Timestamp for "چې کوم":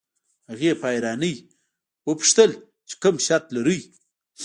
2.87-3.15